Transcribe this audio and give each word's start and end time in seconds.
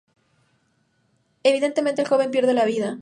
Evidentemente 1.43 2.01
el 2.01 2.07
joven 2.07 2.31
pierde 2.31 2.55
la 2.55 2.65
vida. 2.65 2.97